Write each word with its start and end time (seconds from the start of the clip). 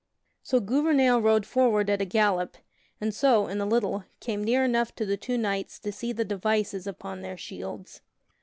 So 0.41 0.59
Gouvernail 0.59 1.21
rode 1.21 1.45
forward 1.45 1.87
at 1.87 2.01
a 2.01 2.05
gallop, 2.05 2.57
and 2.99 3.13
so, 3.13 3.45
in 3.45 3.61
a 3.61 3.67
little, 3.67 4.03
came 4.19 4.43
near 4.43 4.63
enough 4.63 4.95
to 4.95 5.05
the 5.05 5.15
two 5.15 5.37
knights 5.37 5.77
to 5.77 5.91
see 5.91 6.11
the 6.11 6.25
devices 6.25 6.87
upon 6.87 7.21
their 7.21 7.37
shields. 7.37 8.01